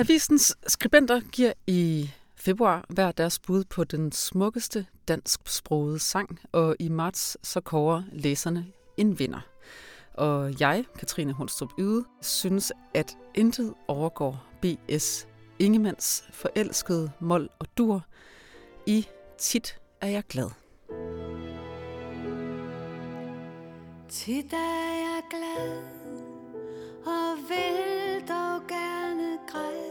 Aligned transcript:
Avisens 0.00 0.56
skribenter 0.66 1.20
giver 1.32 1.52
i 1.66 2.10
februar 2.36 2.84
hver 2.88 3.12
deres 3.12 3.38
bud 3.38 3.64
på 3.64 3.84
den 3.84 4.12
smukkeste 4.12 4.86
dansksprogede 5.08 5.98
sang, 5.98 6.40
og 6.52 6.76
i 6.78 6.88
marts 6.88 7.36
så 7.42 7.60
kårer 7.60 8.02
læserne 8.12 8.66
en 8.96 9.18
vinder. 9.18 9.40
Og 10.14 10.60
jeg, 10.60 10.84
Katrine 10.98 11.32
Hundstrup 11.32 11.68
Yde, 11.78 12.04
synes, 12.20 12.72
at 12.94 13.16
intet 13.34 13.74
overgår 13.88 14.46
B.S. 14.62 15.26
Ingemands 15.58 16.24
forelskede 16.32 17.10
mål 17.20 17.48
og 17.58 17.66
dur 17.78 18.06
i 18.86 19.08
Tit 19.38 19.78
er 20.00 20.08
jeg 20.08 20.22
glad. 20.28 20.50
Tit 24.08 24.52
er 24.52 24.94
jeg 24.94 25.22
glad 25.30 26.00
og 27.06 27.38
vil 27.48 28.28
dog 28.28 28.66
gerne 28.68 29.38
græde. 29.48 29.89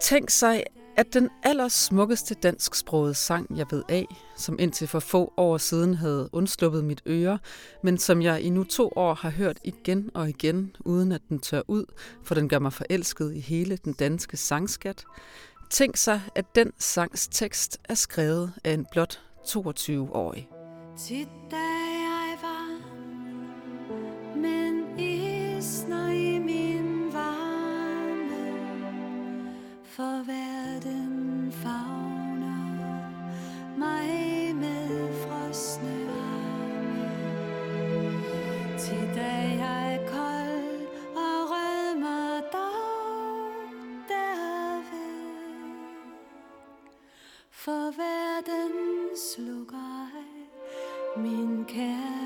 Tænk 0.00 0.30
sig, 0.30 0.64
at 0.96 1.14
den 1.14 1.30
allersmukkeste 1.42 2.34
dansksprogede 2.34 3.14
sang, 3.14 3.58
jeg 3.58 3.66
ved 3.70 3.82
af, 3.88 4.06
som 4.36 4.56
indtil 4.58 4.88
for 4.88 5.00
få 5.00 5.32
år 5.36 5.58
siden 5.58 5.94
havde 5.94 6.28
undsluppet 6.32 6.84
mit 6.84 7.02
øre, 7.06 7.38
men 7.82 7.98
som 7.98 8.22
jeg 8.22 8.40
i 8.40 8.50
nu 8.50 8.64
to 8.64 8.92
år 8.96 9.14
har 9.14 9.30
hørt 9.30 9.58
igen 9.64 10.10
og 10.14 10.28
igen, 10.28 10.76
uden 10.80 11.12
at 11.12 11.20
den 11.28 11.38
tør 11.38 11.62
ud, 11.68 11.84
for 12.22 12.34
den 12.34 12.48
gør 12.48 12.58
mig 12.58 12.72
forelsket 12.72 13.34
i 13.34 13.40
hele 13.40 13.76
den 13.76 13.92
danske 13.92 14.36
sangskat. 14.36 15.04
Tænk 15.70 15.96
sig, 15.96 16.20
at 16.34 16.44
den 16.54 16.72
sangs 16.78 17.28
tekst 17.28 17.78
er 17.84 17.94
skrevet 17.94 18.52
af 18.64 18.72
en 18.72 18.86
blot 18.92 19.20
22-årig. 19.44 20.48
Tit 20.98 21.28
er 21.50 21.85
min 51.18 51.64
kærlighed. 51.64 52.16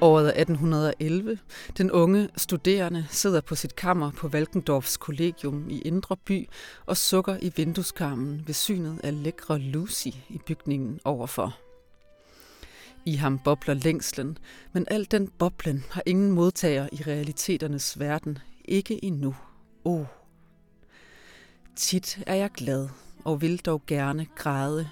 Året 0.00 0.26
er 0.26 0.40
1811. 0.40 1.38
Den 1.78 1.90
unge 1.90 2.28
studerende 2.36 3.06
sidder 3.10 3.40
på 3.40 3.54
sit 3.54 3.76
kammer 3.76 4.10
på 4.10 4.28
Valkendorfs 4.28 4.96
kollegium 4.96 5.70
i 5.70 5.80
Indre 5.80 6.16
By 6.16 6.48
og 6.86 6.96
sukker 6.96 7.36
i 7.42 7.52
vindueskarmen 7.56 8.42
ved 8.46 8.54
synet 8.54 9.00
af 9.04 9.22
lækre 9.22 9.58
Lucy 9.58 10.08
i 10.08 10.40
bygningen 10.46 11.00
overfor. 11.04 11.58
I 13.04 13.14
ham 13.14 13.38
bobler 13.38 13.74
længslen, 13.74 14.38
men 14.72 14.86
al 14.90 15.06
den 15.10 15.28
boblen 15.28 15.84
har 15.90 16.02
ingen 16.06 16.30
modtager 16.30 16.88
i 16.92 17.02
realiteternes 17.06 18.00
verden. 18.00 18.38
Ikke 18.64 19.04
endnu. 19.04 19.36
Oh. 19.84 20.06
Tit 21.76 22.22
er 22.26 22.34
jeg 22.34 22.50
glad 22.50 22.88
og 23.24 23.40
vil 23.40 23.58
dog 23.58 23.82
gerne 23.86 24.26
græde. 24.36 24.88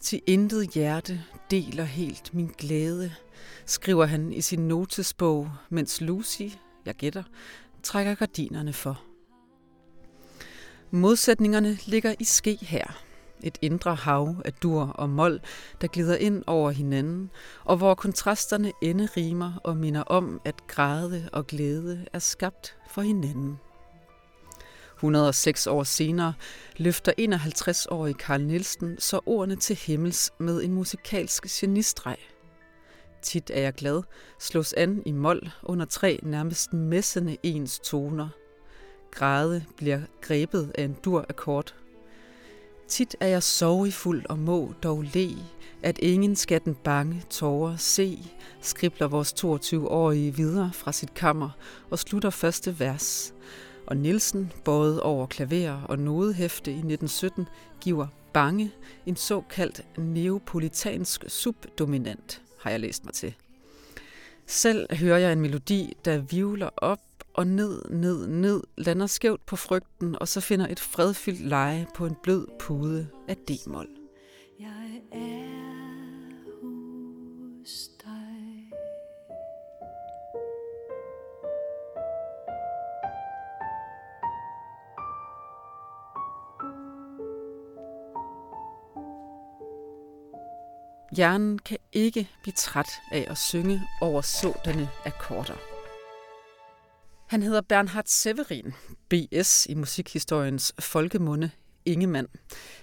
Til 0.00 0.20
intet 0.26 0.70
hjerte 0.70 1.24
deler 1.50 1.84
helt 1.84 2.34
min 2.34 2.50
glæde, 2.58 3.12
skriver 3.66 4.04
han 4.04 4.32
i 4.32 4.40
sin 4.40 4.68
notesbog, 4.68 5.50
mens 5.68 6.00
Lucy, 6.00 6.42
jeg 6.86 6.94
gætter, 6.94 7.22
trækker 7.82 8.14
gardinerne 8.14 8.72
for. 8.72 9.02
Modsætningerne 10.90 11.78
ligger 11.86 12.14
i 12.20 12.24
ske 12.24 12.58
her. 12.60 13.02
Et 13.42 13.58
indre 13.62 13.94
hav 13.94 14.34
af 14.44 14.52
dur 14.52 14.82
og 14.82 15.10
mol, 15.10 15.40
der 15.80 15.86
glider 15.86 16.16
ind 16.16 16.44
over 16.46 16.70
hinanden, 16.70 17.30
og 17.64 17.76
hvor 17.76 17.94
kontrasterne 17.94 18.72
enderimer 18.82 19.52
og 19.64 19.76
minder 19.76 20.02
om, 20.02 20.40
at 20.44 20.66
græde 20.66 21.28
og 21.32 21.46
glæde 21.46 22.06
er 22.12 22.18
skabt 22.18 22.76
for 22.88 23.02
hinanden. 23.02 23.58
106 24.96 25.66
år 25.66 25.84
senere 25.84 26.34
løfter 26.76 27.12
51-årige 27.18 28.14
Karl 28.14 28.40
Nielsen 28.40 28.96
så 28.98 29.20
ordene 29.26 29.56
til 29.56 29.76
himmels 29.76 30.30
med 30.38 30.62
en 30.62 30.72
musikalsk 30.72 31.46
genistreg. 31.46 32.16
Tit 33.22 33.50
er 33.54 33.60
jeg 33.60 33.72
glad, 33.72 34.02
slås 34.40 34.72
an 34.72 35.02
i 35.06 35.12
mol 35.12 35.50
under 35.62 35.84
tre 35.84 36.20
nærmest 36.22 36.72
messende 36.72 37.36
ens 37.42 37.78
toner. 37.78 38.28
Græde 39.10 39.64
bliver 39.76 40.00
grebet 40.20 40.72
af 40.74 40.84
en 40.84 40.96
dur 41.04 41.26
akkord. 41.28 41.74
Tit 42.88 43.16
er 43.20 43.26
jeg 43.26 43.42
sorgfuld 43.42 44.26
og 44.28 44.38
må 44.38 44.72
dog 44.82 45.04
le, 45.14 45.30
at 45.82 45.98
ingen 45.98 46.36
skal 46.36 46.60
den 46.64 46.74
bange 46.74 47.22
tårer 47.30 47.76
se, 47.76 48.18
skribler 48.60 49.08
vores 49.08 49.34
22-årige 49.44 50.36
videre 50.36 50.70
fra 50.74 50.92
sit 50.92 51.14
kammer 51.14 51.50
og 51.90 51.98
slutter 51.98 52.30
første 52.30 52.80
vers 52.80 53.34
og 53.86 53.96
Nielsen, 53.96 54.52
både 54.64 55.02
over 55.02 55.26
klaver 55.26 55.82
og 55.82 55.98
nodehæfte 55.98 56.70
i 56.70 56.74
1917, 56.74 57.46
giver 57.80 58.06
Bange 58.32 58.72
en 59.06 59.16
såkaldt 59.16 59.98
neopolitansk 59.98 61.24
subdominant, 61.28 62.42
har 62.60 62.70
jeg 62.70 62.80
læst 62.80 63.04
mig 63.04 63.14
til. 63.14 63.34
Selv 64.46 64.94
hører 64.94 65.18
jeg 65.18 65.32
en 65.32 65.40
melodi, 65.40 65.96
der 66.04 66.18
vivler 66.18 66.68
op 66.76 67.00
og 67.34 67.46
ned, 67.46 67.82
ned, 67.90 68.26
ned, 68.26 68.62
lander 68.76 69.06
skævt 69.06 69.46
på 69.46 69.56
frygten, 69.56 70.16
og 70.20 70.28
så 70.28 70.40
finder 70.40 70.66
et 70.66 70.80
fredfyldt 70.80 71.40
leje 71.40 71.86
på 71.94 72.06
en 72.06 72.16
blød 72.22 72.46
pude 72.58 73.08
af 73.28 73.36
D-mol. 73.36 73.88
Jeg 74.60 75.02
er 75.12 75.35
Hjernen 91.16 91.58
kan 91.58 91.78
ikke 91.92 92.28
blive 92.42 92.54
træt 92.56 92.88
af 93.12 93.26
at 93.30 93.38
synge 93.38 93.82
over 94.00 94.20
sådanne 94.20 94.88
akkorder. 95.04 95.56
Han 97.28 97.42
hedder 97.42 97.60
Bernhard 97.60 98.04
Severin, 98.06 98.74
BS 99.08 99.66
i 99.66 99.74
musikhistoriens 99.74 100.74
folkemunde 100.80 101.50
Ingemann. 101.84 102.28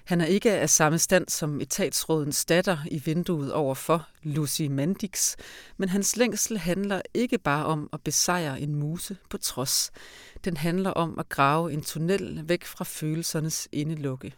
Han 0.06 0.22
er 0.22 0.26
ikke 0.26 0.52
af 0.52 0.70
samme 0.70 1.00
stand 1.00 1.30
som 1.30 1.62
etatsrådens 1.62 2.46
datter 2.46 2.78
i 2.92 3.00
vinduet 3.00 3.54
overfor, 3.54 4.08
Lucy 4.24 4.62
Mandix, 4.62 5.36
men 5.78 5.90
hans 5.90 6.18
længsel 6.18 6.58
handler 6.58 7.02
ikke 7.14 7.38
bare 7.38 7.66
om 7.66 7.90
at 7.94 8.02
besejre 8.02 8.62
en 8.62 8.76
muse 8.76 9.18
på 9.30 9.38
trods. 9.38 9.92
Den 10.46 10.58
handler 10.58 10.92
om 10.92 11.20
at 11.20 11.30
grave 11.30 11.74
en 11.74 11.82
tunnel 11.82 12.42
væk 12.46 12.66
fra 12.66 12.84
følelsernes 12.84 13.68
indelukke. 13.72 14.34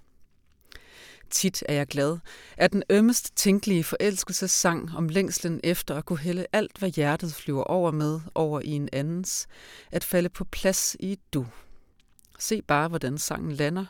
Tit 1.29 1.63
er 1.69 1.73
jeg 1.73 1.87
glad, 1.87 2.17
er 2.57 2.67
den 2.67 2.83
ømmest 2.89 3.35
tænkelige 3.35 3.83
forelskelsessang 3.83 4.89
om 4.95 5.09
længslen 5.09 5.59
efter 5.63 5.95
at 5.95 6.05
kunne 6.05 6.19
hælde 6.19 6.45
alt, 6.53 6.77
hvad 6.77 6.89
hjertet 6.89 7.33
flyver 7.33 7.63
over 7.63 7.91
med, 7.91 8.19
over 8.35 8.61
i 8.61 8.69
en 8.69 8.89
andens, 8.93 9.47
at 9.91 10.03
falde 10.03 10.29
på 10.29 10.43
plads 10.43 10.95
i 10.99 11.11
et 11.11 11.33
du. 11.33 11.45
Se 12.39 12.61
bare, 12.61 12.87
hvordan 12.87 13.17
sangen 13.17 13.51
lander. 13.51 13.85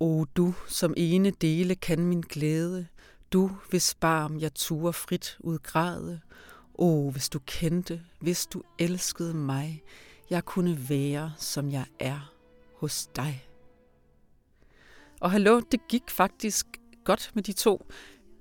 O 0.00 0.24
du, 0.24 0.54
som 0.66 0.94
ene 0.96 1.30
dele 1.30 1.74
kan 1.74 2.04
min 2.04 2.20
glæde, 2.20 2.86
du, 3.32 3.50
hvis 3.70 3.94
barm 3.94 4.38
jeg 4.38 4.54
turer 4.54 4.92
frit 4.92 5.36
udgræde. 5.40 6.20
O, 6.74 7.10
hvis 7.10 7.28
du 7.28 7.38
kendte, 7.46 8.02
hvis 8.20 8.46
du 8.46 8.62
elskede 8.78 9.34
mig, 9.34 9.82
jeg 10.30 10.44
kunne 10.44 10.88
være, 10.88 11.32
som 11.38 11.70
jeg 11.70 11.86
er 11.98 12.32
hos 12.76 13.06
dig. 13.16 13.47
Og 15.20 15.30
hallo, 15.30 15.60
det 15.72 15.88
gik 15.88 16.10
faktisk 16.10 16.66
godt 17.04 17.30
med 17.34 17.42
de 17.42 17.52
to. 17.52 17.86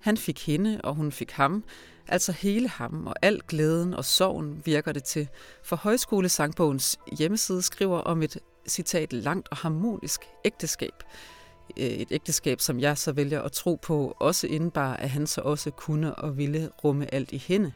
Han 0.02 0.18
fik 0.18 0.46
hende, 0.46 0.82
og 0.84 0.96
hun 0.96 1.12
fik 1.12 1.32
ham. 1.32 1.64
Altså 2.08 2.32
hele 2.32 2.70
ham, 2.70 3.08
og 3.08 3.16
al 3.22 3.42
glæden 3.48 3.94
og 3.94 4.06
sorgen 4.06 4.62
virker 4.66 4.92
det 4.92 5.04
til. 5.04 5.28
For 5.64 5.76
Højskolesangbogens 5.76 7.00
hjemmeside 7.18 7.62
skriver 7.62 8.00
om 8.00 8.22
et 8.24 8.38
citat 8.68 9.14
langt 9.14 9.48
og 9.52 9.58
harmonisk 9.58 10.22
ægteskab. 10.46 11.04
Øh, 11.78 11.86
et 11.86 12.12
ægteskab, 12.12 12.62
som 12.62 12.80
jeg 12.80 12.98
så 12.98 13.12
vælger 13.12 13.42
at 13.42 13.52
tro 13.52 13.76
på, 13.76 14.18
også 14.20 14.48
indebar, 14.48 14.94
at 14.94 15.10
han 15.10 15.28
så 15.28 15.42
også 15.42 15.72
kunne 15.72 16.16
og 16.16 16.38
ville 16.38 16.72
rumme 16.84 17.14
alt 17.14 17.32
i 17.32 17.38
hende. 17.38 17.74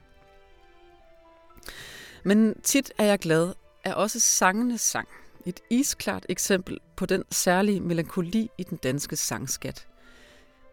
Men 2.24 2.62
tit 2.62 2.94
er 2.98 3.06
jeg 3.06 3.19
glad, 3.19 3.53
er 3.83 3.94
også 3.94 4.19
sangenes 4.19 4.81
sang 4.81 5.07
et 5.45 5.59
isklart 5.69 6.25
eksempel 6.29 6.77
på 6.95 7.05
den 7.05 7.23
særlige 7.31 7.79
melankoli 7.79 8.49
i 8.57 8.63
den 8.63 8.77
danske 8.77 9.15
sangskat. 9.15 9.88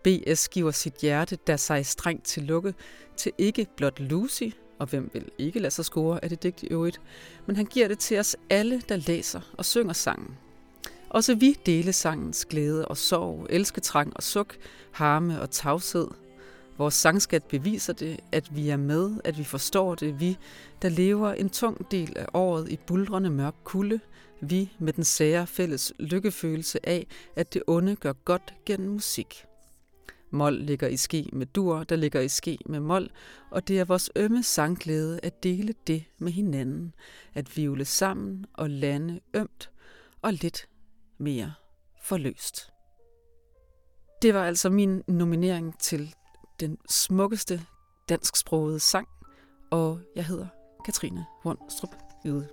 B.S. 0.05 0.49
giver 0.49 0.71
sit 0.71 0.95
hjerte, 0.95 1.39
der 1.47 1.57
sig 1.57 1.87
strengt 1.87 2.25
til 2.25 2.43
lukke, 2.43 2.75
til 3.17 3.33
ikke 3.39 3.67
blot 3.77 4.01
Lucy, 4.01 4.49
og 4.79 4.87
hvem 4.87 5.11
vil 5.13 5.31
ikke 5.39 5.59
lade 5.59 5.71
sig 5.71 5.85
score 5.85 6.25
af 6.25 6.29
det 6.31 6.43
digt 6.43 6.63
i 6.63 6.67
øvrigt, 6.67 7.01
men 7.47 7.57
han 7.57 7.67
giver 7.67 7.89
det 7.89 7.99
til 7.99 8.19
os 8.19 8.37
alle, 8.51 8.83
der 8.89 8.97
læser 8.97 9.41
og 9.59 9.65
synger 9.65 9.93
sangen. 9.93 10.37
Også 11.11 11.35
vi 11.35 11.57
dele 11.67 11.93
sangens 11.93 12.45
glæde 12.45 12.89
og 12.89 12.97
sorg, 12.97 13.47
elsketrang 13.51 14.13
og 14.17 14.23
suk, 14.23 14.57
harme 14.93 15.41
og 15.41 15.51
tavshed. 15.51 16.09
Vores 16.79 16.95
sangskat 16.95 17.45
beviser 17.45 17.93
det, 17.93 18.21
at 18.33 18.57
vi 18.57 18.69
er 18.69 18.77
med, 18.77 19.21
at 19.25 19.39
vi 19.39 19.45
forstår 19.45 19.95
det, 19.95 20.21
vi, 20.21 20.39
der 20.83 20.89
lever 20.89 21.33
en 21.33 21.51
tung 21.51 21.91
del 21.91 22.19
af 22.19 22.27
året 22.35 22.69
i 22.69 22.77
bulrende 22.87 23.31
mørk 23.31 23.55
kulde, 23.65 24.01
vi 24.41 24.73
med 24.79 24.93
den 24.93 25.05
sære 25.05 25.47
fælles 25.47 25.93
lykkefølelse 25.99 26.89
af, 26.89 27.07
at 27.37 27.55
det 27.55 27.63
onde 27.67 27.97
gør 27.97 28.13
godt 28.13 28.55
gennem 28.67 28.91
musik. 28.91 29.45
Mol 30.31 30.55
ligger 30.55 30.89
i 30.89 30.97
ske 30.97 31.31
med 31.33 31.47
dur, 31.47 31.85
der 31.85 31.97
ligger 31.97 32.21
i 32.21 32.29
ske 32.29 32.59
med 32.67 32.81
mol, 32.81 33.11
og 33.51 33.69
det 33.69 33.81
er 33.81 33.85
vores 33.85 34.11
ømme 34.17 34.43
sangglæde 34.43 35.21
at 35.23 35.43
dele 35.43 35.75
det 35.87 36.05
med 36.19 36.33
hinanden, 36.33 36.95
at 37.35 37.57
vivle 37.57 37.85
sammen 37.85 38.47
og 38.55 38.71
lande 38.71 39.21
ømt 39.35 39.71
og 40.23 40.33
lidt 40.33 40.69
mere 41.19 41.53
forløst. 42.03 42.73
Det 44.23 44.35
var 44.35 44.45
altså 44.45 44.71
min 44.71 45.03
nominering 45.09 45.79
til 45.81 46.15
den 46.61 46.79
smukkeste 46.89 47.67
dansksprogede 48.09 48.81
sang, 48.81 49.09
og 49.71 50.01
jeg 50.17 50.25
hedder 50.27 50.47
Katrine 50.85 51.27
Hornstrup 51.43 51.95
Yde. 52.27 52.49